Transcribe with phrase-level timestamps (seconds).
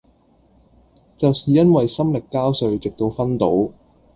[1.15, 3.69] 就是因為心力交瘁直至昏倒